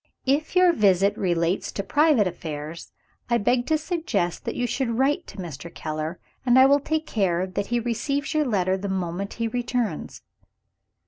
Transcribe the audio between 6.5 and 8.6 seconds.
will take care that he receives your